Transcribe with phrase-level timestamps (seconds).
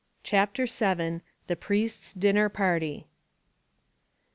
[0.23, 1.21] CHAPTER VII.
[1.45, 3.05] THE PRIEST'S DINNER PARTY.